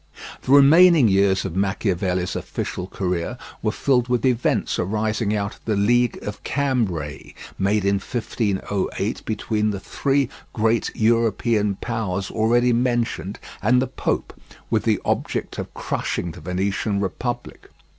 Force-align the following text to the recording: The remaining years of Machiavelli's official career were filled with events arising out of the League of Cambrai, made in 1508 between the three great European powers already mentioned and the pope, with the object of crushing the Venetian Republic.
The 0.41 0.51
remaining 0.51 1.09
years 1.09 1.45
of 1.45 1.55
Machiavelli's 1.55 2.35
official 2.35 2.87
career 2.87 3.37
were 3.61 3.71
filled 3.71 4.07
with 4.07 4.25
events 4.25 4.79
arising 4.79 5.35
out 5.35 5.53
of 5.53 5.65
the 5.65 5.75
League 5.75 6.17
of 6.23 6.41
Cambrai, 6.43 7.35
made 7.59 7.85
in 7.85 7.97
1508 7.99 9.23
between 9.25 9.69
the 9.69 9.79
three 9.79 10.27
great 10.53 10.89
European 10.95 11.75
powers 11.81 12.31
already 12.31 12.73
mentioned 12.73 13.37
and 13.61 13.79
the 13.79 13.85
pope, 13.85 14.33
with 14.71 14.85
the 14.85 14.99
object 15.05 15.59
of 15.59 15.71
crushing 15.75 16.31
the 16.31 16.41
Venetian 16.41 16.99
Republic. 16.99 17.69